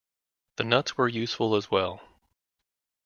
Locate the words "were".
0.97-1.07